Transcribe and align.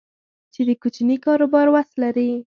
چې 0.53 0.61
د 0.67 0.69
کوچني 0.81 1.17
کاروبار 1.25 1.67
وس 1.71 1.89
لري 2.03 2.29